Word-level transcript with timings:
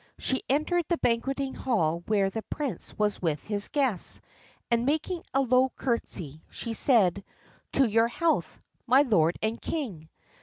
She 0.17 0.41
entered 0.49 0.85
the 0.89 0.97
banqueting 0.97 1.53
hall 1.53 2.01
where 2.07 2.31
the 2.31 2.41
prince 2.41 2.97
was 2.97 3.21
with 3.21 3.43
his 3.45 3.67
guests, 3.67 4.19
and, 4.71 4.83
making 4.83 5.21
a 5.31 5.41
low 5.41 5.69
curtsey, 5.75 6.41
she 6.49 6.73
said: 6.73 7.23
'To 7.73 7.85
your 7.87 8.07
health, 8.07 8.59
my 8.87 9.03
lord 9.03 9.37
and 9.43 9.61
king. 9.61 10.09